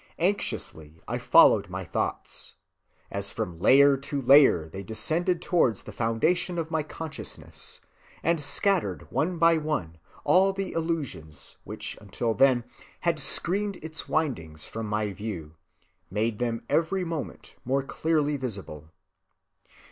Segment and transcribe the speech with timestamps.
[0.17, 2.55] Anxiously I followed my thoughts,
[3.11, 7.81] as from layer to layer they descended towards the foundation of my consciousness,
[8.23, 12.63] and, scattering one by one all the illusions which until then
[13.01, 15.53] had screened its windings from my view,
[16.09, 18.89] made them every moment more clearly visible.